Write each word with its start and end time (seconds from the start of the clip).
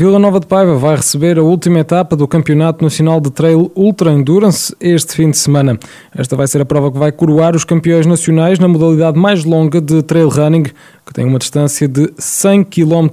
Vila 0.00 0.18
Nova 0.18 0.40
de 0.40 0.46
Paiva 0.46 0.76
vai 0.76 0.96
receber 0.96 1.38
a 1.38 1.42
última 1.42 1.80
etapa 1.80 2.16
do 2.16 2.26
Campeonato 2.26 2.82
Nacional 2.82 3.20
de 3.20 3.30
Trail 3.30 3.70
Ultra 3.76 4.10
Endurance 4.10 4.74
este 4.80 5.14
fim 5.14 5.30
de 5.30 5.36
semana. 5.36 5.78
Esta 6.16 6.34
vai 6.34 6.46
ser 6.46 6.62
a 6.62 6.64
prova 6.64 6.90
que 6.90 6.96
vai 6.96 7.12
coroar 7.12 7.54
os 7.54 7.64
campeões 7.64 8.06
nacionais 8.06 8.58
na 8.58 8.66
modalidade 8.66 9.18
mais 9.18 9.44
longa 9.44 9.78
de 9.78 10.02
trail 10.02 10.30
running, 10.30 10.62
que 10.62 11.12
tem 11.12 11.26
uma 11.26 11.38
distância 11.38 11.86
de 11.86 12.10
100 12.16 12.64
km. 12.64 13.08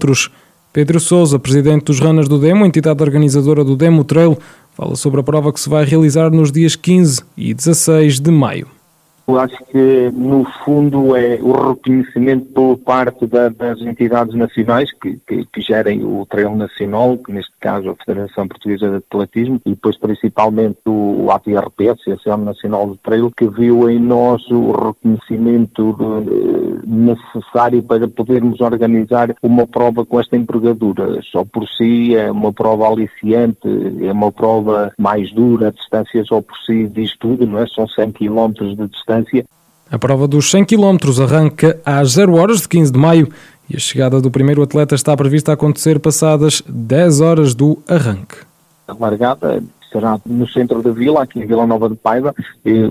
Pedro 0.72 0.98
Souza, 1.02 1.38
presidente 1.38 1.84
dos 1.84 2.00
Runners 2.00 2.30
do 2.30 2.40
Demo, 2.40 2.66
entidade 2.66 3.04
organizadora 3.04 3.66
do 3.66 3.76
Demo 3.76 4.06
Trail, 4.06 4.38
fala 4.74 4.96
sobre 4.96 5.20
a 5.20 5.24
prova 5.24 5.52
que 5.52 5.60
se 5.60 5.68
vai 5.68 5.84
realizar 5.84 6.32
nos 6.32 6.54
dias 6.54 6.78
15 6.78 7.22
e 7.36 7.54
16 7.54 8.22
de 8.22 8.32
maio. 8.32 8.77
Eu 9.30 9.38
acho 9.42 9.58
que, 9.66 10.10
no 10.14 10.46
fundo, 10.64 11.14
é 11.14 11.38
o 11.42 11.52
reconhecimento 11.52 12.46
por 12.46 12.78
parte 12.78 13.28
da, 13.28 13.50
das 13.50 13.82
entidades 13.82 14.34
nacionais 14.34 14.90
que, 14.94 15.20
que, 15.28 15.46
que, 15.52 15.62
gerem 15.62 16.02
o 16.02 16.26
Trail 16.26 16.56
Nacional, 16.56 17.18
que 17.18 17.34
neste 17.34 17.52
caso 17.60 17.90
a 17.90 18.06
Federação 18.06 18.48
Portuguesa 18.48 18.90
de 18.90 18.96
Atletismo, 18.96 19.62
e 19.66 19.72
depois 19.72 19.98
principalmente 19.98 20.78
o 20.86 21.30
ATRP, 21.30 21.90
Associação 21.90 22.38
Nacional 22.38 22.92
de 22.92 22.98
Trail, 23.00 23.30
que 23.36 23.50
viu 23.50 23.90
em 23.90 24.00
nós 24.00 24.42
o 24.50 24.72
reconhecimento 24.72 25.94
de, 26.24 26.88
necessário 26.88 27.84
para 27.84 28.08
podermos 28.08 28.62
organizar 28.62 29.36
uma 29.44 29.68
prova 29.68 30.06
com 30.06 30.22
esta 30.22 30.38
envergadura. 30.38 31.20
Só 31.30 31.44
por 31.44 31.68
si 31.68 32.16
é 32.16 32.32
uma 32.32 32.54
prova 32.54 32.88
aliciante, 32.88 33.68
é 34.02 34.12
uma 34.14 34.32
prova 34.32 34.94
mais 34.98 35.34
dura, 35.34 35.68
a 35.68 35.72
distância 35.72 36.24
só 36.24 36.42
por 36.42 36.58
si 36.66 36.88
diz 36.88 37.14
tudo, 37.18 37.46
não 37.46 37.60
é? 37.60 37.68
São 37.68 37.86
100 37.86 38.14
km 38.14 38.54
de 38.54 38.88
distância 38.88 39.17
distância. 39.22 39.46
A 39.90 39.98
prova 39.98 40.28
dos 40.28 40.52
100 40.52 40.66
km 40.66 40.98
arranca 41.24 41.80
às 41.86 42.12
0 42.12 42.36
horas 42.36 42.62
de 42.62 42.68
15 42.68 42.92
de 42.92 43.00
maio 43.00 43.32
e 43.70 43.76
a 43.76 43.80
chegada 43.80 44.20
do 44.20 44.30
primeiro 44.30 44.62
atleta 44.62 44.96
está 44.96 45.16
prevista 45.16 45.52
a 45.52 45.54
acontecer 45.54 46.00
passadas 46.00 46.62
10 46.68 47.22
horas 47.22 47.54
do 47.54 47.82
arranque. 47.88 48.38
A 48.88 48.94
largada 48.94 49.64
será 49.92 50.20
no 50.26 50.48
centro 50.48 50.82
da 50.82 50.92
vila, 50.92 51.24
aqui 51.24 51.40
em 51.40 51.46
Vila 51.46 51.66
Nova 51.66 51.90
de 51.90 51.96
Paiva. 51.96 52.34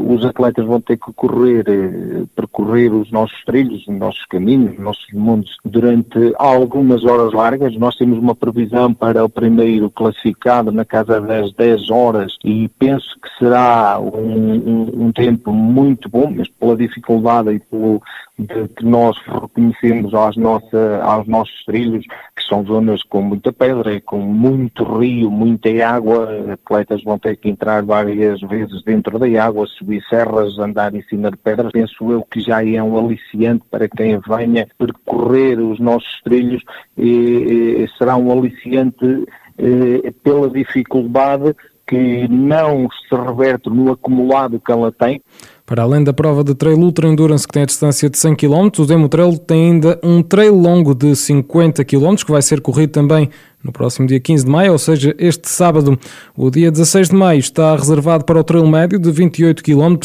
os 0.08 0.24
atletas 0.24 0.64
vão 0.64 0.80
ter 0.80 0.96
que 0.96 1.12
correr, 1.12 1.64
eh, 1.68 2.24
percorrer 2.34 2.92
os 2.92 3.10
nossos 3.10 3.42
trilhos, 3.44 3.86
os 3.86 3.98
nossos 3.98 4.24
caminhos, 4.26 4.72
os 4.72 4.78
nossos 4.78 5.12
mundos 5.12 5.56
durante 5.64 6.32
algumas 6.38 7.04
horas 7.04 7.32
largas. 7.32 7.76
Nós 7.76 7.96
temos 7.96 8.18
uma 8.18 8.34
previsão 8.34 8.92
para 8.92 9.24
o 9.24 9.28
primeiro 9.28 9.90
classificado 9.90 10.72
na 10.72 10.84
casa 10.84 11.20
das 11.20 11.52
10 11.52 11.90
horas 11.90 12.36
e 12.44 12.68
penso 12.78 13.08
que 13.20 13.28
será 13.38 13.98
um, 14.00 14.54
um, 14.54 15.06
um 15.06 15.12
tempo 15.12 15.52
muito 15.52 16.08
bom, 16.08 16.32
mas 16.34 16.48
pela 16.48 16.76
dificuldade 16.76 17.50
e 17.50 17.58
pelo 17.58 18.02
de 18.38 18.68
que 18.68 18.84
nós 18.84 19.16
reconhecemos 19.26 20.12
aos, 20.12 20.36
nossa, 20.36 21.00
aos 21.02 21.26
nossos 21.26 21.64
trilhos, 21.64 22.04
que 22.36 22.42
são 22.42 22.64
zonas 22.64 23.02
com 23.02 23.22
muita 23.22 23.52
pedra, 23.52 23.98
com 24.02 24.18
muito 24.18 24.84
rio, 24.84 25.30
muita 25.30 25.68
água, 25.86 26.52
atletas 26.52 27.02
vão 27.02 27.18
ter 27.18 27.36
que 27.36 27.48
entrar 27.48 27.82
várias 27.82 28.40
vezes 28.42 28.82
dentro 28.84 29.18
da 29.18 29.26
água, 29.42 29.66
subir 29.66 30.02
serras, 30.08 30.58
andar 30.58 30.94
em 30.94 31.02
cima 31.02 31.30
de 31.30 31.36
pedras. 31.38 31.72
Penso 31.72 32.12
eu 32.12 32.22
que 32.22 32.40
já 32.40 32.62
é 32.62 32.82
um 32.82 32.98
aliciante 32.98 33.64
para 33.70 33.88
quem 33.88 34.20
venha 34.20 34.68
percorrer 34.78 35.58
os 35.58 35.80
nossos 35.80 36.20
trilhos 36.22 36.62
e, 36.96 37.84
e 37.84 37.88
será 37.96 38.16
um 38.16 38.30
aliciante 38.30 39.26
eh, 39.58 40.12
pela 40.22 40.50
dificuldade 40.50 41.56
que 41.86 42.26
não 42.28 42.88
se 43.08 43.14
reverte 43.14 43.70
no 43.70 43.92
acumulado 43.92 44.60
que 44.60 44.72
ela 44.72 44.90
tem. 44.90 45.22
Para 45.64 45.82
além 45.82 46.04
da 46.04 46.12
prova 46.12 46.44
de 46.44 46.54
Trail 46.54 46.78
Ultra 46.78 47.08
Endurance, 47.08 47.46
que 47.46 47.52
tem 47.52 47.62
a 47.62 47.66
distância 47.66 48.08
de 48.08 48.16
100 48.18 48.36
km, 48.36 48.68
o 48.78 48.86
Demo 48.86 49.08
Trail 49.08 49.36
tem 49.36 49.72
ainda 49.72 49.98
um 50.02 50.22
trail 50.22 50.54
longo 50.54 50.94
de 50.94 51.14
50 51.14 51.84
km, 51.84 52.14
que 52.24 52.30
vai 52.30 52.42
ser 52.42 52.60
corrido 52.60 52.90
também 52.90 53.30
no 53.62 53.72
próximo 53.72 54.06
dia 54.06 54.20
15 54.20 54.44
de 54.44 54.50
maio, 54.50 54.72
ou 54.72 54.78
seja, 54.78 55.14
este 55.18 55.48
sábado. 55.48 55.98
O 56.36 56.50
dia 56.50 56.70
16 56.70 57.08
de 57.08 57.16
maio 57.16 57.40
está 57.40 57.74
reservado 57.74 58.24
para 58.24 58.38
o 58.38 58.44
trail 58.44 58.66
médio 58.66 58.98
de 58.98 59.10
28 59.10 59.62
km 59.62 59.96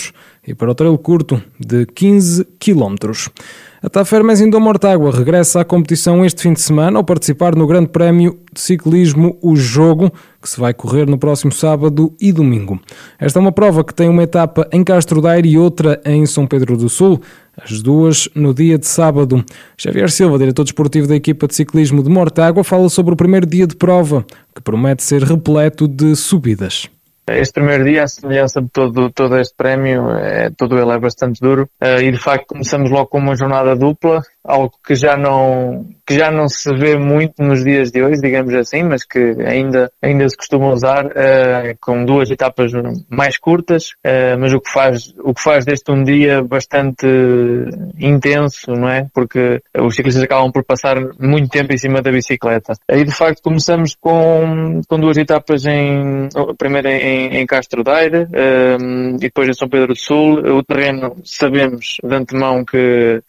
e 0.47 0.55
para 0.55 0.71
o 0.71 0.75
trail 0.75 0.97
curto 0.97 1.41
de 1.59 1.85
15 1.85 2.45
km. 2.59 2.95
A 3.83 3.89
Tafermes 3.89 4.39
Indoor 4.39 4.61
Mortágua 4.61 5.09
regressa 5.09 5.61
à 5.61 5.65
competição 5.65 6.23
este 6.23 6.43
fim 6.43 6.53
de 6.53 6.61
semana 6.61 6.99
ao 6.99 7.03
participar 7.03 7.55
no 7.55 7.65
Grande 7.65 7.89
Prémio 7.89 8.39
de 8.53 8.61
Ciclismo 8.61 9.39
O 9.41 9.55
Jogo, 9.55 10.13
que 10.39 10.47
se 10.47 10.59
vai 10.59 10.71
correr 10.71 11.07
no 11.07 11.17
próximo 11.17 11.51
sábado 11.51 12.13
e 12.21 12.31
domingo. 12.31 12.79
Esta 13.19 13.39
é 13.39 13.41
uma 13.41 13.51
prova 13.51 13.83
que 13.83 13.91
tem 13.91 14.07
uma 14.07 14.21
etapa 14.21 14.67
em 14.71 14.83
Castro 14.83 15.19
Daire 15.19 15.49
e 15.49 15.57
outra 15.57 15.99
em 16.05 16.27
São 16.27 16.45
Pedro 16.45 16.77
do 16.77 16.87
Sul, 16.89 17.19
as 17.59 17.81
duas 17.81 18.29
no 18.35 18.53
dia 18.53 18.77
de 18.77 18.85
sábado. 18.85 19.43
Xavier 19.75 20.11
Silva, 20.11 20.37
diretor 20.37 20.63
desportivo 20.63 21.07
da 21.07 21.15
equipa 21.15 21.47
de 21.47 21.55
ciclismo 21.55 22.03
de 22.03 22.09
Mortágua, 22.09 22.63
fala 22.63 22.87
sobre 22.87 23.15
o 23.15 23.17
primeiro 23.17 23.47
dia 23.47 23.65
de 23.65 23.75
prova, 23.75 24.23
que 24.53 24.61
promete 24.61 25.01
ser 25.01 25.23
repleto 25.23 25.87
de 25.87 26.15
subidas. 26.15 26.87
Este 27.27 27.53
primeiro 27.53 27.85
dia, 27.85 28.03
a 28.03 28.07
semelhança 28.07 28.61
de 28.61 28.69
todo, 28.69 29.11
todo 29.11 29.37
este 29.37 29.55
prémio, 29.55 30.09
é, 30.11 30.49
todo 30.49 30.77
ele 30.77 30.91
é 30.91 30.99
bastante 30.99 31.39
duro. 31.39 31.69
Uh, 31.81 32.01
e 32.01 32.11
de 32.11 32.17
facto 32.17 32.47
começamos 32.47 32.89
logo 32.89 33.07
com 33.07 33.19
uma 33.19 33.35
jornada 33.35 33.75
dupla, 33.75 34.21
algo 34.43 34.73
que 34.85 34.95
já 34.95 35.15
não 35.15 35.85
que 36.05 36.17
já 36.17 36.31
não 36.31 36.49
se 36.49 36.73
vê 36.75 36.97
muito 36.97 37.41
nos 37.41 37.63
dias 37.63 37.91
de 37.91 38.03
hoje, 38.03 38.19
digamos 38.21 38.53
assim, 38.53 38.83
mas 38.83 39.05
que 39.05 39.35
ainda 39.45 39.91
ainda 40.01 40.27
se 40.27 40.35
costuma 40.35 40.73
usar 40.73 41.05
uh, 41.05 41.77
com 41.79 42.03
duas 42.03 42.29
etapas 42.29 42.71
mais 43.09 43.37
curtas, 43.37 43.91
uh, 44.05 44.37
mas 44.39 44.51
o 44.53 44.59
que 44.59 44.71
faz 44.71 45.13
o 45.19 45.33
que 45.33 45.41
faz 45.41 45.63
deste 45.63 45.91
um 45.91 46.03
dia 46.03 46.43
bastante 46.43 47.07
intenso, 47.99 48.71
não 48.71 48.89
é? 48.89 49.07
Porque 49.13 49.61
os 49.77 49.95
ciclistas 49.95 50.23
acabam 50.23 50.51
por 50.51 50.63
passar 50.63 50.97
muito 51.19 51.49
tempo 51.49 51.71
em 51.73 51.77
cima 51.77 52.01
da 52.01 52.11
bicicleta. 52.11 52.73
Aí 52.89 53.03
de 53.03 53.11
facto 53.11 53.41
começamos 53.43 53.95
com 53.99 54.81
com 54.87 54.99
duas 54.99 55.17
etapas 55.17 55.65
em 55.65 56.27
primeiro 56.57 56.87
em, 56.87 57.37
em 57.37 57.45
Castro 57.45 57.83
Daire 57.83 58.27
e 59.15 59.17
depois 59.19 59.47
em 59.47 59.53
São 59.53 59.69
Pedro 59.69 59.89
do 59.89 59.95
Sul. 59.95 60.39
O 60.57 60.63
terreno 60.63 61.15
sabemos 61.23 61.97
de 62.03 62.15
antemão 62.15 62.65
que 62.65 63.21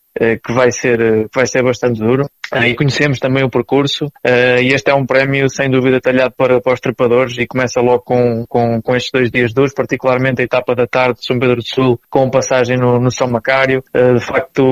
que 0.44 0.52
vai 0.52 0.70
ser, 0.70 1.00
eh, 1.00 1.22
que 1.24 1.34
vai 1.34 1.46
ser 1.46 1.62
bastante 1.62 2.00
duro. 2.00 2.26
Uh, 2.52 2.64
e 2.64 2.74
conhecemos 2.74 3.18
também 3.18 3.42
o 3.42 3.48
percurso 3.48 4.04
uh, 4.04 4.60
e 4.60 4.74
este 4.74 4.90
é 4.90 4.94
um 4.94 5.06
prémio 5.06 5.48
sem 5.48 5.70
dúvida 5.70 6.02
talhado 6.02 6.34
para, 6.36 6.60
para 6.60 6.74
os 6.74 6.80
trepadores 6.80 7.38
e 7.38 7.46
começa 7.46 7.80
logo 7.80 8.00
com, 8.00 8.44
com, 8.46 8.82
com 8.82 8.94
estes 8.94 9.10
dois 9.10 9.30
dias 9.30 9.54
duros, 9.54 9.72
particularmente 9.72 10.42
a 10.42 10.44
etapa 10.44 10.74
da 10.74 10.86
tarde 10.86 11.20
de 11.20 11.26
São 11.26 11.38
Pedro 11.38 11.56
do 11.56 11.66
Sul 11.66 11.98
com 12.10 12.28
passagem 12.28 12.76
no, 12.76 13.00
no 13.00 13.10
São 13.10 13.26
Macário. 13.26 13.82
De 13.94 14.20
facto, 14.20 14.62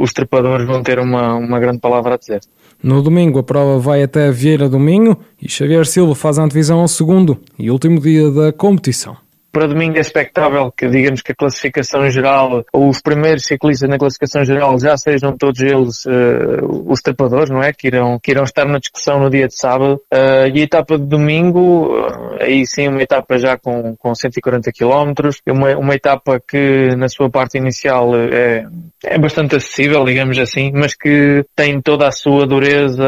os 0.00 0.14
trepadores 0.14 0.66
vão 0.66 0.82
ter 0.82 0.98
uma, 0.98 1.34
uma 1.34 1.60
grande 1.60 1.78
palavra 1.78 2.14
a 2.14 2.16
dizer. 2.16 2.40
No 2.82 3.02
domingo 3.02 3.40
a 3.40 3.42
prova 3.42 3.78
vai 3.78 4.02
até 4.02 4.30
Vieira 4.30 4.66
do 4.66 4.78
Minho 4.78 5.14
e 5.42 5.50
Xavier 5.50 5.84
Silva 5.84 6.14
faz 6.14 6.38
a 6.38 6.44
antevisão 6.44 6.80
ao 6.80 6.88
segundo 6.88 7.38
e 7.58 7.70
último 7.70 8.00
dia 8.00 8.30
da 8.30 8.50
competição 8.50 9.27
para 9.58 9.66
domingo 9.66 9.96
é 9.96 10.00
expectável 10.00 10.70
que, 10.70 10.86
digamos 10.86 11.20
que 11.20 11.32
a 11.32 11.34
classificação 11.34 12.08
geral, 12.10 12.64
ou 12.72 12.88
os 12.88 13.02
primeiros 13.02 13.44
ciclistas 13.44 13.90
na 13.90 13.98
classificação 13.98 14.44
geral 14.44 14.78
já 14.78 14.96
sejam 14.96 15.36
todos 15.36 15.60
eles 15.60 16.06
uh, 16.06 16.84
os 16.86 17.00
tapadores, 17.00 17.50
não 17.50 17.60
é? 17.60 17.72
Que 17.72 17.88
irão, 17.88 18.20
que 18.22 18.30
irão 18.30 18.44
estar 18.44 18.64
na 18.64 18.78
discussão 18.78 19.18
no 19.18 19.28
dia 19.28 19.48
de 19.48 19.58
sábado. 19.58 20.00
Uh, 20.14 20.46
e 20.54 20.60
a 20.60 20.64
etapa 20.64 20.96
de 20.96 21.04
domingo, 21.04 21.88
uh, 21.88 22.36
aí 22.40 22.64
sim 22.64 22.86
uma 22.86 23.02
etapa 23.02 23.36
já 23.36 23.58
com, 23.58 23.96
com 23.96 24.14
140 24.14 24.70
km, 24.70 25.28
uma, 25.48 25.76
uma 25.76 25.94
etapa 25.96 26.40
que 26.40 26.94
na 26.96 27.08
sua 27.08 27.28
parte 27.28 27.58
inicial 27.58 28.14
é, 28.14 28.64
é 29.02 29.18
bastante 29.18 29.56
acessível, 29.56 30.04
digamos 30.04 30.38
assim, 30.38 30.70
mas 30.72 30.94
que 30.94 31.44
tem 31.56 31.80
toda 31.80 32.06
a 32.06 32.12
sua 32.12 32.46
dureza 32.46 33.04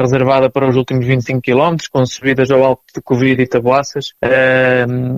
reservada 0.00 0.48
para 0.48 0.66
os 0.66 0.76
últimos 0.76 1.06
25 1.06 1.42
km, 1.42 1.76
com 1.92 2.06
subidas 2.06 2.50
ao 2.50 2.64
alto 2.64 2.84
de 2.94 3.02
Covid 3.02 3.42
e 3.42 3.46
tabuaças, 3.46 4.14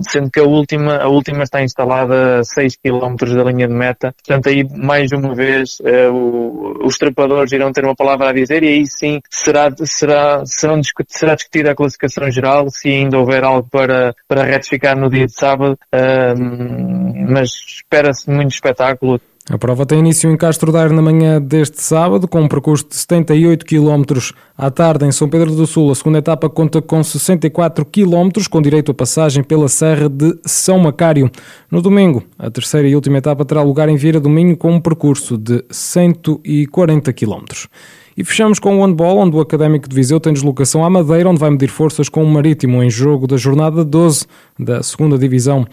sendo 0.09 0.29
que 0.29 0.39
a 0.41 0.43
última, 0.57 0.97
a 0.97 1.07
última 1.07 1.43
está 1.43 1.61
instalada 1.63 2.39
a 2.39 2.43
6 2.43 2.77
km 2.77 3.15
da 3.35 3.43
linha 3.43 3.67
de 3.67 3.73
meta. 3.73 4.13
Portanto, 4.25 4.49
aí 4.49 4.63
mais 4.75 5.11
uma 5.11 5.33
vez 5.33 5.79
uh, 5.79 6.11
o, 6.11 6.85
os 6.85 6.97
trepadores 6.97 7.51
irão 7.51 7.71
ter 7.71 7.85
uma 7.85 7.95
palavra 7.95 8.29
a 8.29 8.33
dizer 8.33 8.63
e 8.63 8.67
aí 8.67 8.87
sim 8.87 9.21
será, 9.29 9.69
será, 9.83 10.45
serão, 10.45 10.81
será 11.07 11.35
discutida 11.35 11.71
a 11.71 11.75
classificação 11.75 12.29
geral, 12.31 12.69
se 12.69 12.89
ainda 12.89 13.17
houver 13.17 13.43
algo 13.43 13.67
para, 13.69 14.15
para 14.27 14.43
retificar 14.43 14.97
no 14.97 15.09
dia 15.09 15.25
de 15.25 15.33
sábado. 15.33 15.77
Mas 17.29 17.49
espera-se 17.49 18.29
muito 18.29 18.51
espetáculo 18.51 19.19
A 19.49 19.57
prova 19.57 19.85
tem 19.85 19.99
início 19.99 20.29
em 20.29 20.35
Castro 20.35 20.73
Daire 20.73 20.93
na 20.93 21.01
manhã 21.01 21.41
deste 21.41 21.81
sábado, 21.81 22.27
com 22.27 22.41
um 22.41 22.49
percurso 22.49 22.85
de 22.89 22.95
78 22.95 23.65
km 23.65 24.03
à 24.57 24.69
tarde 24.69 25.05
em 25.05 25.11
São 25.11 25.29
Pedro 25.29 25.55
do 25.55 25.65
Sul. 25.65 25.89
A 25.89 25.95
segunda 25.95 26.17
etapa 26.17 26.49
conta 26.49 26.81
com 26.81 27.01
64 27.01 27.85
km, 27.85 28.45
com 28.49 28.61
direito 28.61 28.91
a 28.91 28.93
passagem 28.93 29.41
pela 29.41 29.69
Serra 29.69 30.09
de 30.09 30.37
São 30.43 30.77
Macário. 30.77 31.31
No 31.71 31.81
domingo, 31.81 32.23
a 32.37 32.51
terceira 32.51 32.89
e 32.89 32.95
última 32.95 33.19
etapa 33.19 33.45
terá 33.45 33.61
lugar 33.61 33.87
em 33.87 33.95
Vieira 33.95 34.19
do 34.19 34.29
Minho, 34.29 34.57
com 34.57 34.69
um 34.69 34.81
percurso 34.81 35.37
de 35.37 35.63
140 35.71 37.13
km. 37.13 37.45
E 38.17 38.23
fechamos 38.25 38.57
com 38.59 38.79
o 38.79 38.83
handball, 38.83 39.19
onde 39.19 39.37
o 39.37 39.39
Académico 39.39 39.87
de 39.87 39.95
Viseu 39.95 40.19
tem 40.19 40.33
deslocação 40.33 40.83
à 40.83 40.89
Madeira, 40.89 41.29
onde 41.29 41.39
vai 41.39 41.51
medir 41.51 41.69
forças 41.69 42.09
com 42.09 42.21
o 42.23 42.27
Marítimo 42.27 42.83
em 42.83 42.89
jogo 42.89 43.27
da 43.27 43.37
jornada 43.37 43.85
12 43.85 44.25
da 44.59 44.83
segunda 44.83 45.17
Divisão. 45.17 45.65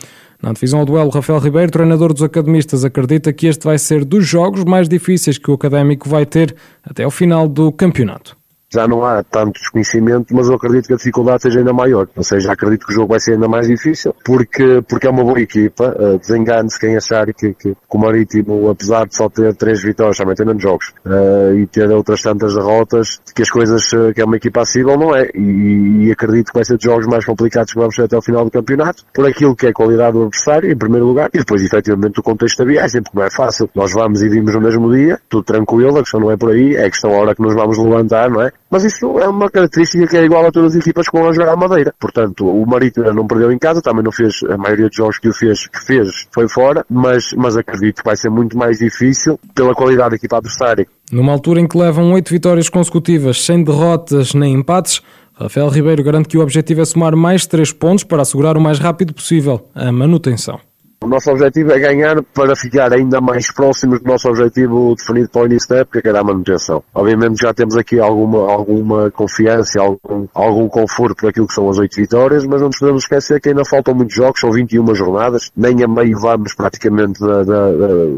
Na 0.44 0.52
divisão 0.52 0.80
ao 0.80 0.84
duelo, 0.84 1.08
Rafael 1.08 1.38
Ribeiro, 1.38 1.72
treinador 1.72 2.12
dos 2.12 2.22
academistas, 2.22 2.84
acredita 2.84 3.32
que 3.32 3.46
este 3.46 3.64
vai 3.64 3.78
ser 3.78 4.04
dos 4.04 4.26
jogos 4.26 4.62
mais 4.62 4.86
difíceis 4.86 5.38
que 5.38 5.50
o 5.50 5.54
Académico 5.54 6.06
vai 6.06 6.26
ter 6.26 6.54
até 6.82 7.02
ao 7.02 7.10
final 7.10 7.48
do 7.48 7.72
campeonato 7.72 8.36
já 8.74 8.88
não 8.88 9.04
há 9.04 9.22
tanto 9.22 9.60
desconhecimento, 9.60 10.34
mas 10.34 10.48
eu 10.48 10.54
acredito 10.54 10.86
que 10.86 10.92
a 10.92 10.96
dificuldade 10.96 11.42
seja 11.42 11.60
ainda 11.60 11.72
maior. 11.72 12.08
Ou 12.16 12.22
seja, 12.22 12.52
acredito 12.52 12.86
que 12.86 12.92
o 12.92 12.94
jogo 12.94 13.08
vai 13.08 13.20
ser 13.20 13.34
ainda 13.34 13.48
mais 13.48 13.66
difícil, 13.66 14.14
porque, 14.24 14.82
porque 14.88 15.06
é 15.06 15.10
uma 15.10 15.24
boa 15.24 15.40
equipa. 15.40 15.94
Uh, 15.98 16.18
Desengane-se 16.18 16.78
quem 16.78 16.96
achar 16.96 17.26
que, 17.26 17.54
que, 17.54 17.54
que, 17.54 17.76
o 17.88 17.98
Marítimo, 17.98 18.68
apesar 18.68 19.06
de 19.06 19.16
só 19.16 19.28
ter 19.28 19.54
três 19.54 19.82
vitórias, 19.82 20.16
também 20.16 20.34
tem 20.34 20.46
menos 20.46 20.62
jogos, 20.62 20.92
uh, 21.06 21.54
e 21.56 21.66
ter 21.66 21.90
outras 21.90 22.20
tantas 22.22 22.54
derrotas, 22.54 23.20
que 23.34 23.42
as 23.42 23.50
coisas, 23.50 23.92
uh, 23.92 24.12
que 24.12 24.20
é 24.20 24.24
uma 24.24 24.36
equipa 24.36 24.62
acessível, 24.62 24.98
não 24.98 25.14
é. 25.14 25.30
E, 25.34 26.06
e, 26.06 26.12
acredito 26.12 26.48
que 26.48 26.54
vai 26.54 26.64
ser 26.64 26.74
dos 26.74 26.84
jogos 26.84 27.06
mais 27.06 27.24
complicados 27.24 27.72
que 27.72 27.78
vamos 27.78 27.94
ter 27.94 28.02
até 28.02 28.16
o 28.16 28.22
final 28.22 28.44
do 28.44 28.50
campeonato, 28.50 29.04
por 29.14 29.26
aquilo 29.26 29.54
que 29.54 29.66
é 29.66 29.70
a 29.70 29.72
qualidade 29.72 30.12
do 30.12 30.24
adversário, 30.24 30.70
em 30.70 30.76
primeiro 30.76 31.06
lugar, 31.06 31.30
e 31.32 31.38
depois, 31.38 31.62
efetivamente, 31.62 32.18
o 32.18 32.22
contexto 32.22 32.58
da 32.58 32.64
viagem, 32.64 33.02
porque 33.02 33.18
não 33.18 33.24
é 33.24 33.30
fácil. 33.30 33.70
Nós 33.74 33.92
vamos 33.92 34.22
e 34.22 34.28
vimos 34.28 34.54
no 34.54 34.60
mesmo 34.60 34.92
dia, 34.92 35.20
tudo 35.28 35.44
tranquilo, 35.44 35.98
a 35.98 36.02
questão 36.02 36.20
não 36.20 36.30
é 36.30 36.36
por 36.36 36.50
aí, 36.50 36.74
é 36.74 36.86
a 36.86 36.90
questão 36.90 37.14
a 37.14 37.18
hora 37.18 37.34
que 37.34 37.42
nos 37.42 37.54
vamos 37.54 37.78
levantar, 37.78 38.30
não 38.30 38.42
é? 38.42 38.52
Mas 38.70 38.84
isso 38.84 39.18
é 39.18 39.28
uma 39.28 39.50
característica 39.50 40.06
que 40.06 40.16
é 40.16 40.24
igual 40.24 40.46
a 40.46 40.50
todas 40.50 40.74
as 40.74 40.80
equipas 40.80 41.08
que 41.08 41.18
vão 41.18 41.32
jogar 41.32 41.52
à 41.52 41.56
Madeira. 41.56 41.94
Portanto, 42.00 42.46
o 42.46 42.66
Marítimo 42.66 43.12
não 43.12 43.26
perdeu 43.26 43.52
em 43.52 43.58
casa, 43.58 43.80
também 43.80 44.02
não 44.02 44.10
fez, 44.10 44.40
a 44.48 44.56
maioria 44.56 44.88
dos 44.88 44.96
jogos 44.96 45.18
que 45.18 45.28
o 45.28 45.32
fez, 45.32 45.66
que 45.68 45.84
fez 45.84 46.26
foi 46.32 46.48
fora, 46.48 46.84
mas, 46.90 47.32
mas 47.36 47.56
acredito 47.56 47.98
que 47.98 48.04
vai 48.04 48.16
ser 48.16 48.30
muito 48.30 48.56
mais 48.56 48.78
difícil 48.78 49.38
pela 49.54 49.74
qualidade 49.74 50.10
da 50.10 50.16
equipa 50.16 50.38
adversária. 50.38 50.86
Numa 51.12 51.32
altura 51.32 51.60
em 51.60 51.68
que 51.68 51.78
levam 51.78 52.12
oito 52.12 52.30
vitórias 52.30 52.68
consecutivas, 52.68 53.44
sem 53.44 53.62
derrotas 53.62 54.34
nem 54.34 54.54
empates, 54.54 55.02
Rafael 55.34 55.68
Ribeiro 55.68 56.02
garante 56.02 56.28
que 56.28 56.38
o 56.38 56.40
objetivo 56.40 56.80
é 56.80 56.84
somar 56.84 57.16
mais 57.16 57.46
três 57.46 57.72
pontos 57.72 58.04
para 58.04 58.22
assegurar 58.22 58.56
o 58.56 58.60
mais 58.60 58.78
rápido 58.78 59.12
possível 59.12 59.68
a 59.74 59.90
manutenção. 59.90 60.60
O 61.04 61.06
nosso 61.06 61.30
objetivo 61.30 61.70
é 61.70 61.78
ganhar 61.78 62.22
para 62.22 62.56
ficar 62.56 62.90
ainda 62.90 63.20
mais 63.20 63.52
próximos 63.52 64.00
do 64.00 64.08
nosso 64.08 64.26
objetivo 64.26 64.94
definido 64.96 65.28
para 65.28 65.42
o 65.42 65.44
início 65.44 65.68
da 65.68 65.76
época, 65.80 66.00
que 66.00 66.08
era 66.08 66.20
a 66.20 66.24
manutenção. 66.24 66.82
Obviamente 66.94 67.42
já 67.42 67.52
temos 67.52 67.76
aqui 67.76 68.00
alguma, 68.00 68.50
alguma 68.50 69.10
confiança, 69.10 69.82
algum, 69.82 70.26
algum 70.32 70.66
conforto 70.66 71.16
por 71.16 71.28
aquilo 71.28 71.46
que 71.46 71.52
são 71.52 71.68
as 71.68 71.76
oito 71.76 71.94
vitórias, 71.94 72.46
mas 72.46 72.58
não 72.62 72.68
nos 72.68 72.78
podemos 72.78 73.02
esquecer 73.02 73.38
que 73.38 73.50
ainda 73.50 73.66
faltam 73.66 73.94
muitos 73.94 74.16
jogos, 74.16 74.40
são 74.40 74.50
21 74.50 74.94
jornadas, 74.94 75.50
nem 75.54 75.84
a 75.84 75.86
meio 75.86 76.18
vamos 76.18 76.54
praticamente 76.54 77.20
da, 77.20 77.42
da, 77.42 77.70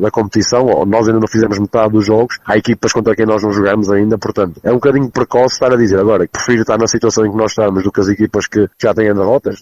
da, 0.03 0.11
competição, 0.13 0.85
nós 0.87 1.09
ainda 1.09 1.19
não 1.19 1.27
fizemos 1.27 1.59
metade 1.59 1.91
dos 1.93 2.07
jogos, 2.07 2.39
há 2.47 2.57
equipas 2.57 2.93
contra 2.93 3.17
quem 3.17 3.27
nós 3.27 3.43
não 3.43 3.51
jogamos 3.51 3.91
ainda, 3.91 4.17
portanto, 4.17 4.61
é 4.63 4.71
um 4.71 4.77
bocadinho 4.77 5.11
precoce 5.11 5.55
estar 5.55 5.73
a 5.73 5.77
dizer 5.77 5.99
agora, 5.99 6.29
prefiro 6.31 6.61
estar 6.61 6.79
na 6.79 6.87
situação 6.87 7.27
em 7.27 7.33
que 7.33 7.37
nós 7.37 7.51
estamos 7.51 7.83
do 7.83 7.91
que 7.91 8.01
as 8.01 8.07
equipas 8.07 8.47
que 8.47 8.69
já 8.81 8.95
têm 8.95 9.13
derrotas, 9.13 9.59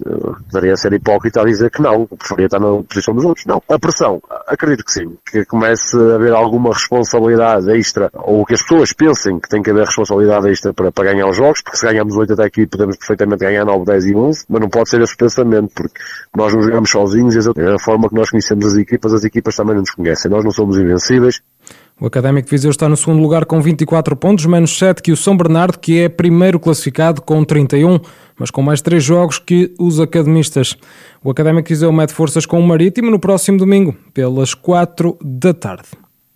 deveria 0.52 0.76
ser 0.76 0.92
hipócrita 0.92 1.40
a 1.40 1.44
dizer 1.46 1.70
que 1.70 1.80
não, 1.80 2.04
preferia 2.04 2.44
estar 2.44 2.60
na 2.60 2.82
posição 2.82 3.13
outros. 3.22 3.44
Não. 3.44 3.62
A 3.68 3.78
pressão, 3.78 4.22
acredito 4.46 4.84
que 4.84 4.92
sim. 4.92 5.16
Que 5.30 5.44
comece 5.44 5.96
a 5.96 6.14
haver 6.14 6.32
alguma 6.32 6.72
responsabilidade 6.72 7.70
extra, 7.70 8.10
ou 8.14 8.44
que 8.44 8.54
as 8.54 8.62
pessoas 8.62 8.92
pensem 8.92 9.38
que 9.38 9.48
tem 9.48 9.62
que 9.62 9.70
haver 9.70 9.84
responsabilidade 9.84 10.48
extra 10.48 10.72
para, 10.72 10.90
para 10.90 11.12
ganhar 11.12 11.28
os 11.28 11.36
jogos, 11.36 11.60
porque 11.60 11.76
se 11.76 11.86
ganhamos 11.86 12.16
8 12.16 12.32
até 12.32 12.44
aqui 12.44 12.66
podemos 12.66 12.96
perfeitamente 12.96 13.40
ganhar 13.40 13.64
9, 13.64 13.84
10 13.84 14.06
e 14.06 14.14
11, 14.14 14.44
mas 14.48 14.60
não 14.60 14.68
pode 14.68 14.88
ser 14.88 15.02
esse 15.02 15.16
pensamento, 15.16 15.72
porque 15.74 16.00
nós 16.34 16.54
não 16.54 16.62
jogamos 16.62 16.90
sozinhos 16.90 17.34
e 17.34 17.38
a 17.38 17.78
forma 17.78 18.08
que 18.08 18.14
nós 18.14 18.30
conhecemos 18.30 18.66
as 18.66 18.76
equipas, 18.76 19.12
as 19.12 19.24
equipas 19.24 19.54
também 19.54 19.74
não 19.74 19.82
nos 19.82 19.90
conhecem. 19.90 20.30
Nós 20.30 20.44
não 20.44 20.50
somos 20.50 20.78
invencíveis, 20.78 21.42
o 22.04 22.06
Académico 22.06 22.44
de 22.44 22.50
Viseu 22.50 22.70
está 22.70 22.86
no 22.86 22.98
segundo 22.98 23.22
lugar 23.22 23.46
com 23.46 23.62
24 23.62 24.14
pontos, 24.14 24.44
menos 24.44 24.76
7 24.76 25.00
que 25.00 25.10
o 25.10 25.16
São 25.16 25.34
Bernardo, 25.34 25.78
que 25.78 26.00
é 26.00 26.08
primeiro 26.10 26.60
classificado 26.60 27.22
com 27.22 27.42
31, 27.42 27.98
mas 28.38 28.50
com 28.50 28.60
mais 28.60 28.82
3 28.82 29.02
jogos 29.02 29.38
que 29.38 29.72
os 29.78 29.98
academistas. 29.98 30.76
O 31.22 31.30
Académico 31.30 31.66
de 31.66 31.72
Viseu 31.72 31.90
mete 31.90 32.12
forças 32.12 32.44
com 32.44 32.60
o 32.60 32.62
Marítimo 32.62 33.10
no 33.10 33.18
próximo 33.18 33.56
domingo, 33.56 33.96
pelas 34.12 34.52
4 34.52 35.16
da 35.22 35.54
tarde. 35.54 36.03